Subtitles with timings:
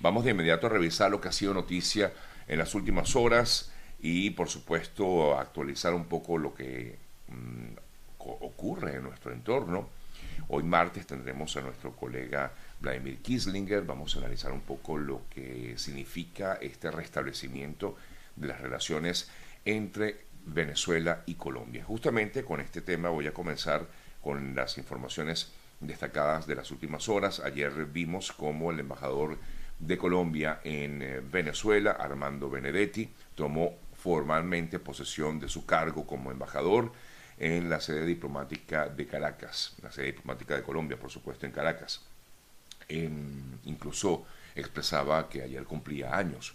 [0.00, 2.12] Vamos de inmediato a revisar lo que ha sido noticia
[2.46, 7.72] en las últimas horas y por supuesto actualizar un poco lo que mm,
[8.18, 9.88] ocurre en nuestro entorno.
[10.50, 15.74] Hoy martes tendremos a nuestro colega Vladimir Kislinger, vamos a analizar un poco lo que
[15.76, 17.96] significa este restablecimiento
[18.36, 19.28] de las relaciones
[19.64, 21.84] entre Venezuela y Colombia.
[21.84, 23.84] Justamente con este tema voy a comenzar
[24.22, 27.40] con las informaciones destacadas de las últimas horas.
[27.40, 29.38] Ayer vimos cómo el embajador
[29.78, 36.92] de Colombia en eh, Venezuela, Armando Benedetti, tomó formalmente posesión de su cargo como embajador
[37.38, 42.02] en la sede diplomática de Caracas, la sede diplomática de Colombia, por supuesto, en Caracas.
[42.88, 46.54] incluso expresaba que ayer cumplía años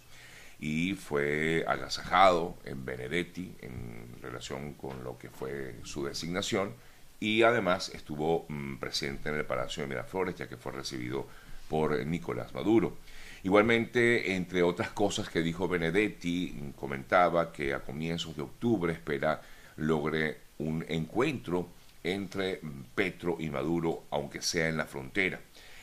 [0.58, 6.74] y fue agasajado en Benedetti en relación con lo que fue su designación
[7.20, 11.26] y además estuvo mm, presente en el Palacio de Miraflores ya que fue recibido
[11.68, 12.96] por Nicolás Maduro.
[13.42, 19.42] Igualmente, entre otras cosas que dijo Benedetti, comentaba que a comienzos de octubre espera
[19.76, 21.68] logre un encuentro
[22.02, 22.60] entre
[22.94, 25.40] Petro y Maduro, aunque sea en la frontera.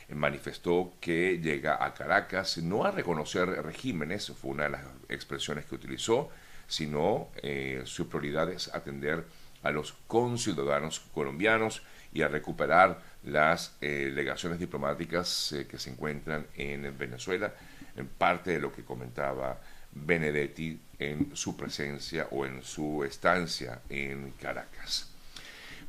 [0.09, 5.75] Manifestó que llega a Caracas no a reconocer regímenes, fue una de las expresiones que
[5.75, 6.29] utilizó,
[6.67, 9.25] sino eh, su prioridad es atender
[9.63, 16.47] a los conciudadanos colombianos y a recuperar las eh, legaciones diplomáticas eh, que se encuentran
[16.55, 17.53] en Venezuela,
[17.95, 19.59] en parte de lo que comentaba
[19.93, 25.11] Benedetti en su presencia o en su estancia en Caracas.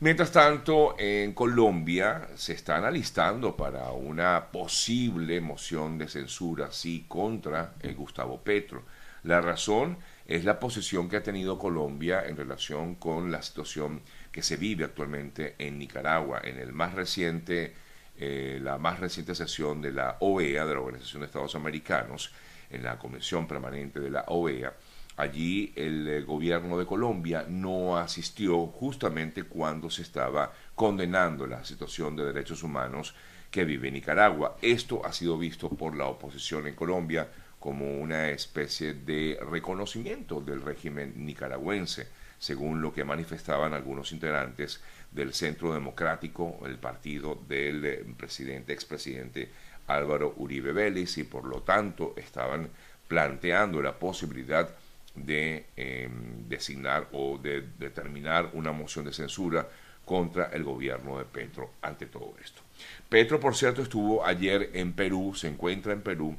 [0.01, 7.75] Mientras tanto, en Colombia se están alistando para una posible moción de censura, sí, contra
[7.81, 8.83] el Gustavo Petro.
[9.23, 14.03] La razón es la posición que ha tenido Colombia en relación con la situación
[14.33, 16.41] que se vive actualmente en Nicaragua.
[16.43, 17.75] En el más reciente,
[18.17, 22.33] eh, la más reciente sesión de la OEA, de la Organización de Estados Americanos,
[22.71, 24.73] en la Comisión Permanente de la OEA,
[25.19, 32.17] allí el eh, gobierno de Colombia no asistió justamente cuando se estaba condenando la situación
[32.17, 33.15] de derechos humanos
[33.51, 34.57] que vive Nicaragua.
[34.63, 37.29] Esto ha sido visto por la oposición en Colombia
[37.61, 42.09] como una especie de reconocimiento del régimen nicaragüense
[42.42, 44.80] según lo que manifestaban algunos integrantes
[45.13, 49.48] del Centro Democrático, el partido del eh, presidente, expresidente
[49.86, 52.69] Álvaro Uribe Vélez, y por lo tanto estaban
[53.07, 54.69] planteando la posibilidad
[55.14, 59.69] de em, designar o de determinar una moción de censura
[60.05, 62.61] contra el gobierno de Petro ante todo esto.
[63.09, 66.36] Petro, por cierto, estuvo ayer en Perú, se encuentra en Perú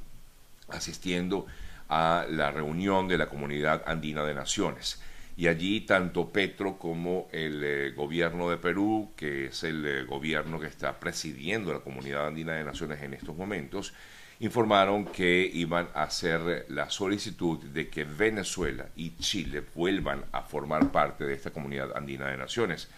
[0.67, 1.47] asistiendo
[1.87, 4.99] a la reunión de la Comunidad Andina de Naciones
[5.35, 10.59] y allí tanto Petro como el eh, gobierno de Perú, que es el eh, gobierno
[10.59, 13.93] que está presidiendo la Comunidad Andina de Naciones en estos momentos,
[14.39, 20.91] informaron que iban a hacer la solicitud de que Venezuela y Chile vuelvan a formar
[20.91, 22.89] parte de esta Comunidad Andina de Naciones.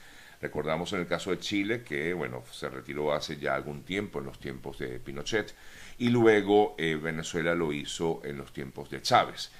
[0.41, 4.25] Recordamos en el caso de Chile que, bueno, se retiró hace ya algún tiempo, en
[4.25, 5.55] los tiempos de Pinochet,
[5.97, 9.51] y luego eh, Venezuela lo hizo en los tiempos de Chávez.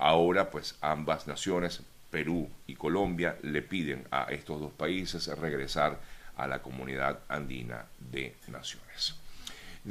[0.00, 1.82] ahora, pues ambas naciones
[2.16, 6.00] Perú y Colombia le piden a estos dos países regresar
[6.38, 9.16] a la comunidad andina de naciones.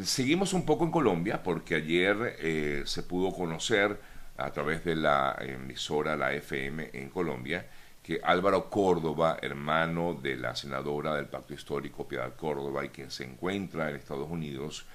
[0.03, 4.01] Seguimos un poco en Colombia porque ayer eh, se pudo conocer
[4.37, 7.67] a través de la emisora La FM en Colombia
[8.01, 13.23] que Álvaro Córdoba, hermano de la senadora del Pacto Histórico Piedad Córdoba y quien se
[13.23, 14.87] encuentra en Estados Unidos,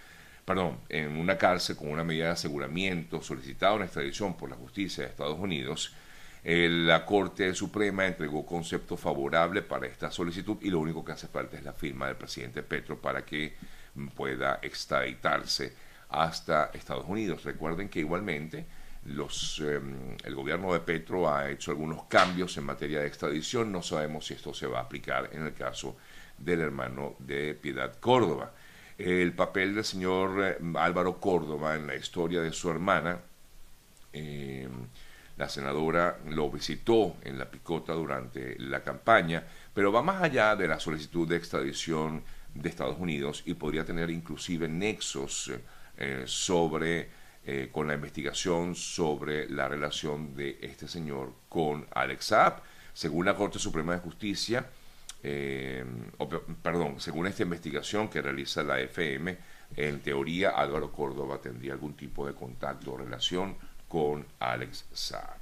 [0.44, 5.04] perdón, en una cárcel con una medida de aseguramiento solicitado en extradición por la justicia
[5.04, 5.94] de Estados Unidos,
[6.42, 11.56] la Corte Suprema entregó concepto favorable para esta solicitud y lo único que hace falta
[11.56, 13.54] es la firma del presidente Petro para que
[14.14, 15.74] pueda extraditarse
[16.08, 17.44] hasta Estados Unidos.
[17.44, 18.66] Recuerden que igualmente
[19.04, 23.72] los, em, el gobierno de Petro ha hecho algunos cambios en materia de extradición.
[23.72, 25.96] No sabemos si esto se va a aplicar en el caso
[26.38, 28.52] del hermano de Piedad Córdoba.
[28.98, 33.18] El papel del señor em, Álvaro Córdoba en la historia de su hermana
[34.12, 34.68] eh,
[35.40, 39.42] la senadora lo visitó en la picota durante la campaña,
[39.72, 42.22] pero va más allá de la solicitud de extradición
[42.54, 45.50] de Estados Unidos y podría tener inclusive nexos
[45.96, 47.08] eh, sobre
[47.46, 52.60] eh, con la investigación sobre la relación de este señor con Alex Saab.
[52.92, 54.66] Según la Corte Suprema de Justicia,
[55.22, 55.86] eh,
[56.62, 59.38] perdón, según esta investigación que realiza la FM,
[59.74, 63.56] en teoría Álvaro Córdoba tendría algún tipo de contacto o relación
[63.90, 65.40] con Alex Saab.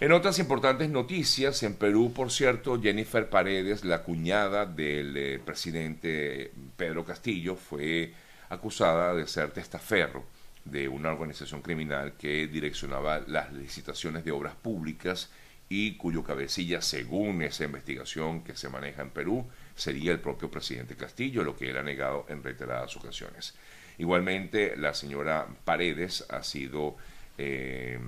[0.00, 6.52] En otras importantes noticias, en Perú, por cierto, Jennifer Paredes, la cuñada del eh, presidente
[6.76, 8.14] Pedro Castillo, fue
[8.48, 10.24] acusada de ser testaferro
[10.64, 15.30] de una organización criminal que direccionaba las licitaciones de obras públicas
[15.68, 20.94] y cuyo cabecilla, según esa investigación que se maneja en Perú, sería el propio presidente
[20.94, 23.54] Castillo, lo que él ha negado en reiteradas ocasiones.
[23.98, 26.96] Igualmente, la señora Paredes ha sido,
[27.38, 27.98] eh,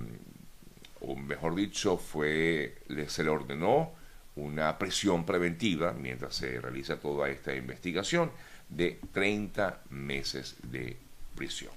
[1.01, 2.75] o mejor dicho, fue,
[3.07, 3.91] se le ordenó
[4.35, 8.31] una prisión preventiva mientras se realiza toda esta investigación
[8.69, 10.97] de 30 meses de
[11.35, 11.71] prisión.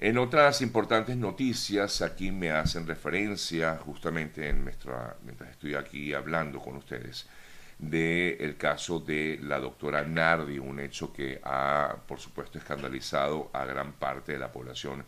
[0.00, 6.58] En otras importantes noticias, aquí me hacen referencia, justamente en nuestra, mientras estoy aquí hablando
[6.58, 7.26] con ustedes,
[7.78, 13.92] del caso de la doctora Nardi, un hecho que ha, por supuesto, escandalizado a gran
[13.92, 15.04] parte de la población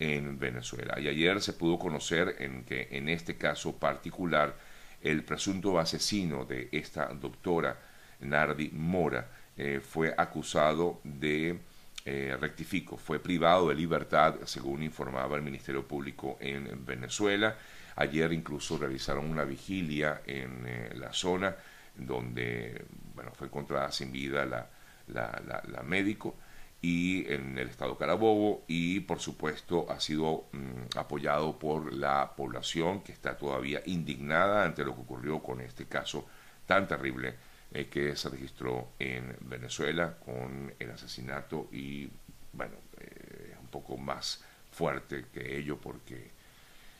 [0.00, 0.98] en Venezuela.
[0.98, 4.56] Y ayer se pudo conocer en que en este caso particular,
[5.02, 7.78] el presunto asesino de esta doctora
[8.20, 11.58] Nardi Mora eh, fue acusado de,
[12.04, 17.56] eh, rectifico, fue privado de libertad, según informaba el Ministerio Público en, Venezuela.
[17.96, 21.54] Ayer incluso realizaron una vigilia en eh, la zona
[21.94, 24.66] donde bueno, fue encontrada sin vida la,
[25.08, 26.36] la, médico
[26.82, 33.02] y en el estado Carabobo y por supuesto ha sido mm, apoyado por la población
[33.02, 36.26] que está todavía indignada ante lo que ocurrió con este caso
[36.66, 37.34] tan terrible
[37.72, 42.08] eh, que se registró en Venezuela con el asesinato y
[42.52, 44.42] bueno eh, un poco más
[44.72, 46.30] fuerte que ello porque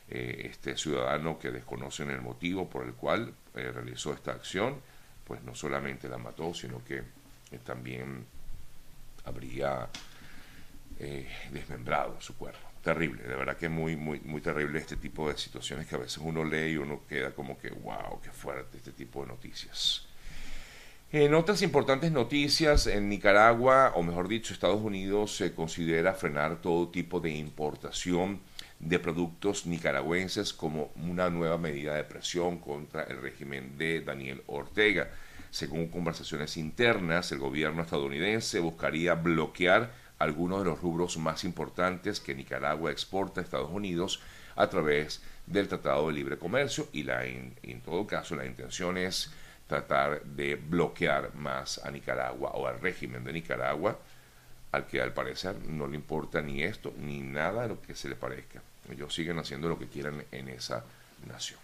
[0.09, 4.79] eh, este ciudadano que desconocen el motivo por el cual realizó esta acción
[5.25, 7.03] pues no solamente la mató, sino que
[7.63, 8.25] también
[9.25, 9.89] habría
[10.99, 12.59] eh, desmembrado su cuerpo.
[12.83, 16.17] Terrible, de verdad que muy, muy, muy terrible este tipo de situaciones que a veces
[16.17, 20.07] uno lee y uno queda como que, wow, qué fuerte este tipo de noticias.
[21.13, 26.87] En otras importantes noticias, en Nicaragua, o mejor dicho, Estados Unidos se considera frenar todo
[26.87, 28.39] tipo de importación
[28.79, 35.11] de productos nicaragüenses como una nueva medida de presión contra el régimen de Daniel Ortega.
[35.51, 42.33] Según conversaciones internas, el gobierno estadounidense buscaría bloquear algunos de los rubros más importantes que
[42.33, 44.21] Nicaragua exporta a Estados Unidos
[44.55, 49.29] a través del Tratado de Libre Comercio y la, en, todo caso la intención es
[49.67, 53.99] tratar de bloquear más a Nicaragua o al régimen de Nicaragua,
[54.71, 58.07] al que al parecer no le importa ni esto ni nada de lo que se
[58.07, 58.61] le parezca.
[58.89, 60.85] Ellos siguen haciendo lo que quieran en esa
[61.27, 61.59] nación.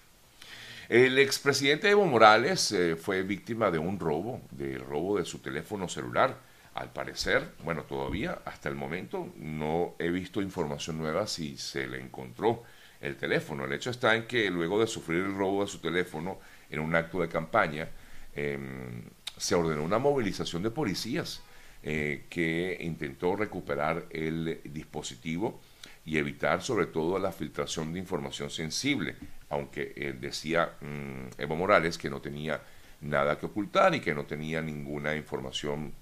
[0.89, 5.89] El expresidente Evo Morales eh, fue víctima de un robo, del robo de su teléfono
[5.89, 6.38] celular.
[6.75, 12.00] Al parecer, bueno, todavía hasta el momento no he visto información nueva si se le
[12.00, 12.63] encontró
[13.01, 13.66] el teléfono.
[13.66, 16.39] El hecho está en que luego de sufrir el robo de su teléfono
[16.69, 17.89] en un acto de campaña,
[18.34, 19.04] em,
[19.36, 21.42] se ordenó una movilización de policías
[21.84, 25.60] eh, que intentó recuperar el dispositivo
[26.06, 29.18] y evitar sobre todo la filtración de información sensible,
[29.49, 32.61] aunque él decía mm, Evo Morales que no tenía
[33.01, 35.94] nada que ocultar y que no tenía ninguna información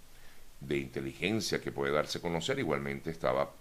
[0.60, 3.52] de inteligencia que puede darse a conocer, igualmente estaba,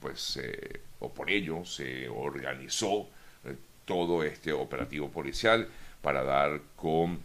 [0.00, 3.08] pues, eh, o por ello se organizó
[3.44, 5.68] eh, todo este operativo policial
[6.02, 7.20] para dar con,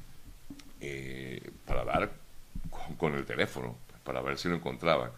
[0.82, 2.12] eh, para dar
[2.98, 5.12] con el teléfono, para ver si lo encontraban.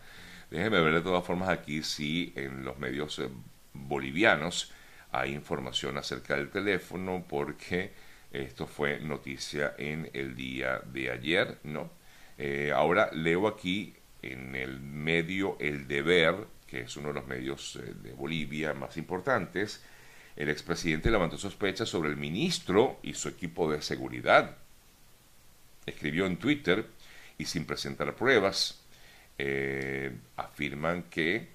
[0.49, 3.29] Déjeme ver de todas formas aquí si en los medios eh,
[3.73, 4.71] bolivianos
[5.11, 7.91] hay información acerca del teléfono porque
[8.31, 11.91] esto fue noticia en el día de ayer, ¿no?
[12.37, 16.35] Eh, ahora leo aquí en el medio El Deber,
[16.67, 19.83] que es uno de los medios eh, de Bolivia más importantes,
[20.35, 24.55] el expresidente levantó sospechas sobre el ministro y su equipo de seguridad.
[25.85, 26.85] Escribió en Twitter
[27.37, 28.81] y sin presentar pruebas,
[29.37, 31.49] eh, afirman que,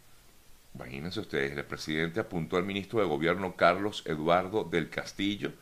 [0.74, 5.52] imagínense ustedes, el presidente apuntó al ministro de Gobierno Carlos Eduardo del Castillo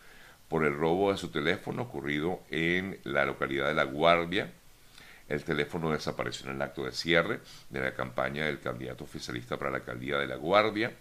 [0.48, 4.52] por el robo de su teléfono ocurrido en la localidad de La Guardia.
[5.28, 7.40] El teléfono desapareció en el acto de cierre
[7.70, 10.92] de la campaña del candidato oficialista para la alcaldía de La Guardia,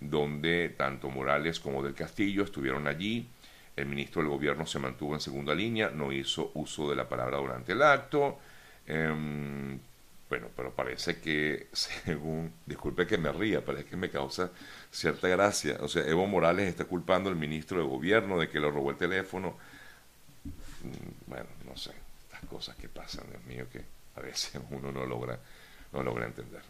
[0.00, 3.28] donde tanto Morales como del Castillo estuvieron allí.
[3.76, 7.38] El ministro del gobierno se mantuvo en segunda línea, no hizo uso de la palabra
[7.38, 8.38] durante el acto.
[8.84, 9.78] Em,
[10.28, 14.50] bueno, pero parece que, según, disculpe que me ría, parece que me causa
[14.90, 15.78] cierta gracia.
[15.80, 18.96] O sea, Evo Morales está culpando al ministro de gobierno de que le robó el
[18.96, 19.56] teléfono.
[20.82, 21.92] Mm, bueno, no sé,
[22.24, 23.82] estas cosas que pasan, Dios mío, que
[24.16, 25.38] a veces uno no logra,
[25.92, 26.62] no logra entender.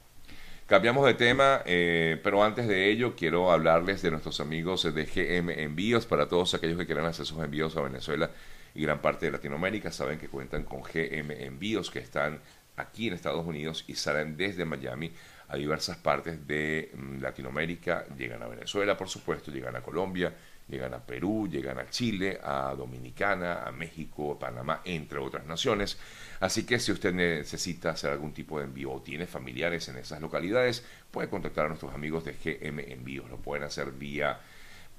[0.69, 5.50] Cambiamos de tema, eh, pero antes de ello quiero hablarles de nuestros amigos de GM
[5.62, 8.31] Envíos para todos aquellos que quieran hacer sus envíos a Venezuela
[8.75, 9.91] y gran parte de Latinoamérica.
[9.91, 12.41] Saben que cuentan con GM Envíos que están
[12.78, 15.12] aquí en Estados Unidos y salen desde Miami
[15.49, 20.32] a diversas partes de mm, Latinoamérica, llegan a Venezuela, por supuesto, llegan a Colombia,
[20.68, 25.99] llegan a Perú, llegan a Chile, a Dominicana, a México, a Panamá, entre otras naciones.
[26.40, 30.20] Así que si usted necesita hacer algún tipo de envío o tiene familiares en esas
[30.20, 33.30] localidades, puede contactar a nuestros amigos de GM Envíos.
[33.30, 34.40] Lo pueden hacer vía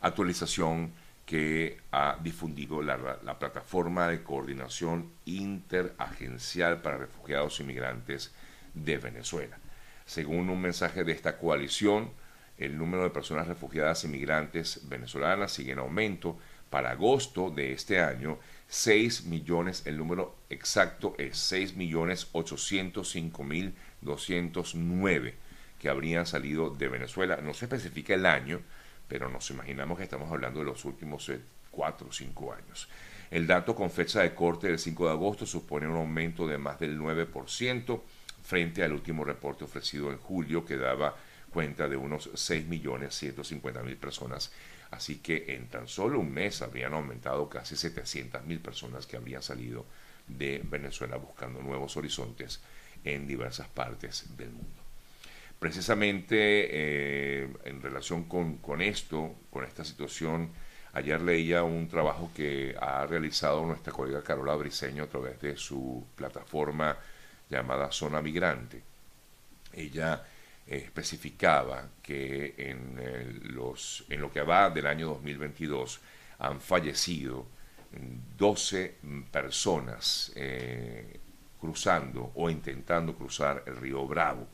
[0.01, 0.91] actualización
[1.25, 8.33] que ha difundido la, plataforma de coordinación interagencial para refugiados y migrantes
[8.73, 9.57] de Venezuela.
[10.05, 12.11] Según un mensaje de esta coalición,
[12.57, 16.37] el número de personas refugiadas y migrantes venezolanas sigue en aumento.
[16.69, 23.75] Para agosto de este año 6 millones, el número exacto es 6 millones 805 mil
[24.01, 25.35] 209
[25.79, 27.37] que habrían salido de Venezuela.
[27.37, 28.61] No se especifica el año,
[29.07, 31.31] pero nos imaginamos que estamos hablando de los últimos
[31.71, 32.89] 4 o 5 años.
[33.31, 36.79] El dato con fecha de corte del 5 de agosto supone un aumento de más
[36.79, 38.01] del 9%
[38.43, 41.15] frente al último reporte ofrecido en julio que daba
[41.51, 44.51] cuenta de unos 6 millones 150 mil personas
[44.91, 49.85] Así que en tan solo un mes habrían aumentado casi 700.000 personas que habrían salido
[50.27, 52.61] de Venezuela buscando nuevos horizontes
[53.03, 54.81] en diversas partes del mundo.
[55.59, 57.14] Precisamente eh,
[57.63, 60.49] en relación con, esto, con esta situación,
[60.93, 66.05] ayer leía un trabajo que ha realizado nuestra colega Carola Briceño a través de su
[66.15, 66.97] plataforma
[67.49, 68.81] llamada Zona Migrante.
[69.73, 70.23] Ella
[70.67, 75.99] especificaba que en, los, en lo que va del año 2022
[76.39, 77.45] han fallecido
[78.37, 78.95] 12
[79.31, 81.19] personas eh,
[81.59, 84.47] cruzando o intentando cruzar el río Bravo,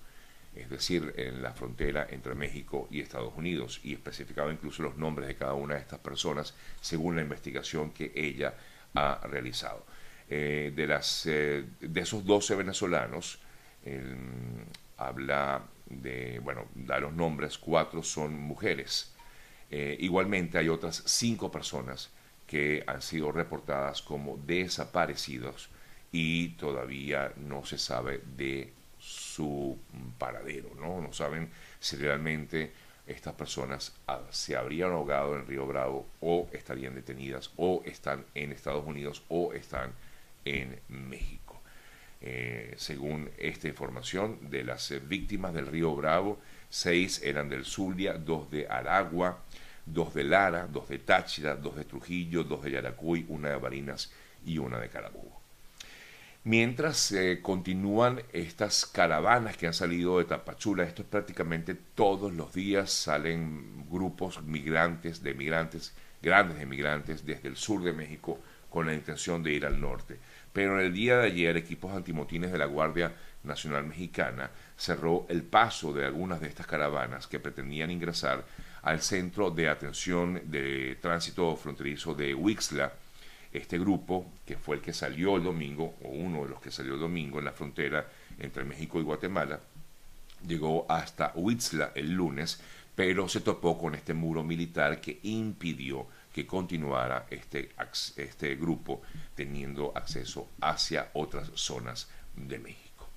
[0.56, 5.28] es decir, en la frontera entre México y Estados Unidos, y especificaba incluso los nombres
[5.28, 8.54] de cada una de estas personas según la investigación que ella
[8.94, 9.86] ha realizado.
[10.30, 13.40] Eh, de, las, eh, de esos 12 venezolanos,
[14.98, 19.12] habla de, bueno, da los nombres, cuatro son mujeres.
[19.70, 22.10] Eh, igualmente hay otras cinco personas
[22.48, 25.70] que han sido reportadas como desaparecidos
[26.12, 29.71] y todavía no se sabe de su
[30.22, 31.02] paradero, ¿no?
[31.02, 31.50] No saben
[31.80, 32.72] si realmente
[33.08, 38.52] estas personas ah, se habrían ahogado en Río Bravo o estarían detenidas o están en
[38.52, 39.94] Estados Unidos o están
[40.46, 41.60] en México.
[42.22, 46.38] Eh, según esta información, de las eh, víctimas del río Bravo,
[46.70, 49.42] seis eran del Zulia, dos de Aragua,
[49.88, 54.14] dos de Lara, dos de Táchira, dos de Trujillo, dos de Yaracuy, una de Barinas
[54.46, 55.41] y una de Carabobo.
[56.44, 62.54] Mientras eh, continúan estas caravanas que han salido de Tapachula, esto es prácticamente todos los
[62.54, 68.88] días salen grupos migrantes, de migrantes, grandes de migrantes desde el sur de México con
[68.88, 70.18] la intención de ir al norte
[70.54, 75.44] pero en el día de ayer equipos antimotines de la Guardia Nacional Mexicana cerró el
[75.44, 78.44] paso de algunas de estas caravanas que pretendían ingresar
[78.82, 82.92] al Centro de Atención de Tránsito Fronterizo de Huixla.
[83.54, 86.94] Este grupo, que fue el que salió el domingo, o uno de los que salió
[86.94, 88.08] el domingo en la frontera
[88.40, 89.60] entre México y Guatemala,
[90.48, 92.62] llegó hasta Huixla el lunes,
[92.96, 97.72] pero se topó con este muro militar que impidió que continuara este,
[98.16, 99.02] este grupo
[99.36, 103.10] teniendo acceso hacia otras zonas de México.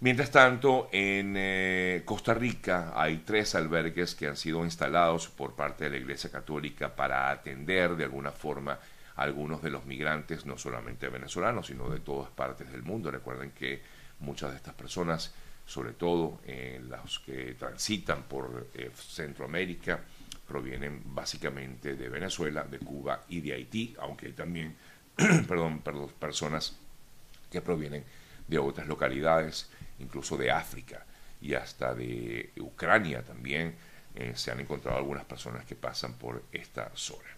[0.00, 5.84] Mientras tanto, en eh, Costa Rica hay tres albergues que han sido instalados por parte
[5.84, 8.78] de la Iglesia Católica para atender de alguna forma
[9.20, 13.10] algunos de los migrantes, no solamente venezolanos, sino de todas partes del mundo.
[13.10, 13.82] Recuerden que
[14.20, 15.34] muchas de estas personas,
[15.66, 20.00] sobre todo eh, los que transitan por eh, Centroamérica,
[20.48, 24.74] provienen básicamente de Venezuela, de Cuba y de Haití, aunque hay también
[25.46, 26.78] perdón, perdón, personas
[27.50, 28.04] que provienen
[28.48, 31.04] de otras localidades, incluso de África,
[31.42, 33.74] y hasta de Ucrania también.
[34.14, 37.28] Eh, se han encontrado algunas personas que pasan por esta zona.